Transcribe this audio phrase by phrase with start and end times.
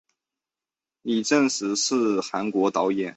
[1.03, 3.07] 李振石是韩国导演。